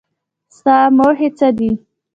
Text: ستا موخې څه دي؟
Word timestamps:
ستا 0.55 0.77
موخې 0.97 1.29
څه 1.37 1.47
دي؟ 1.57 1.71